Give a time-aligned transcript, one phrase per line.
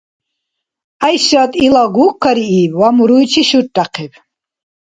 [1.01, 4.13] ГӀяйшат ила гугкарииб ва муруйчи шурряхъиб.